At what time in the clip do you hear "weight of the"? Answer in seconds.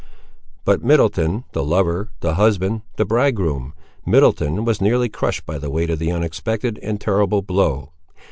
5.69-6.11